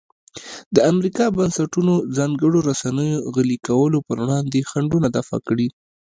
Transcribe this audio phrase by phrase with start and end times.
[0.75, 5.67] د امریکا بنسټونو ځانګړنو رسنیو غلي کولو پر وړاندې خنډونه دفع کړي.